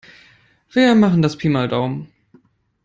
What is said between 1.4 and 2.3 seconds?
mal Daumen.